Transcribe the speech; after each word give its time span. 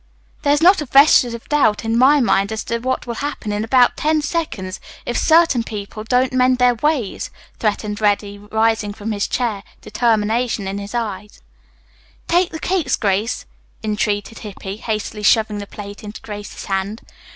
"There 0.41 0.51
is 0.51 0.63
not 0.63 0.81
a 0.81 0.87
vestige 0.87 1.35
of 1.35 1.47
doubt 1.47 1.85
in 1.85 1.95
my 1.95 2.19
mind 2.21 2.51
as 2.51 2.63
to 2.63 2.79
what 2.79 3.05
will 3.05 3.13
happen 3.21 3.51
in 3.51 3.63
about 3.63 3.95
ten 3.97 4.23
seconds 4.23 4.79
if 5.05 5.15
certain 5.15 5.63
people 5.63 6.03
don't 6.03 6.33
mend 6.33 6.57
their 6.57 6.73
ways," 6.73 7.29
threatened 7.59 8.01
Reddy, 8.01 8.39
rising 8.39 8.93
from 8.93 9.11
his 9.11 9.27
chair, 9.27 9.61
determination 9.79 10.67
in 10.67 10.79
his 10.79 10.95
eye. 10.95 11.29
"Take 12.27 12.49
the 12.49 12.57
cakes, 12.59 12.95
Grace," 12.95 13.45
entreated 13.83 14.39
Hippy, 14.39 14.77
hastily 14.77 15.21
shoving 15.21 15.59
the 15.59 15.67
plate 15.67 16.03
into 16.03 16.19
Grace's 16.21 16.65
hand. 16.65 17.03